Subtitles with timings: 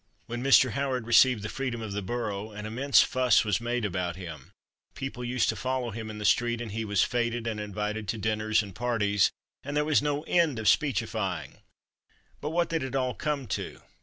[0.25, 0.71] When Mr.
[0.71, 4.51] Howard received the freedom of the borough an immense fuss was made about him;
[4.95, 8.17] people used to follow him in the street, and he was feted and invited to
[8.17, 9.29] dinners and parties;
[9.61, 11.59] and there was no end of speechifying.
[12.39, 13.79] But what did it all come to?